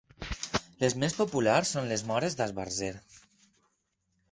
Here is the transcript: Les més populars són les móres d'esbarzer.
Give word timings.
Les 0.83 0.95
més 1.03 1.15
populars 1.19 1.75
són 1.77 1.91
les 1.93 2.05
móres 2.13 2.39
d'esbarzer. 2.41 2.91